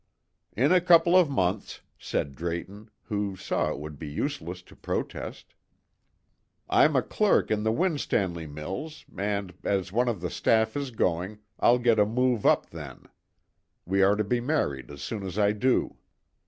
[0.57, 5.53] "In a couple of months," said Drayton, who saw it would be useless to protest.
[6.67, 11.37] "I'm a clerk in the Winstanley mills, and, as one of the staff is going,
[11.59, 13.09] I'll get a move up then.
[13.85, 15.97] We are to be married as soon as I do."